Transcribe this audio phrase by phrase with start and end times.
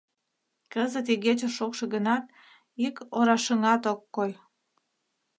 [0.73, 2.23] Кызыт игече шокшо гынат,
[2.87, 4.31] ик орашыҥат ок кой.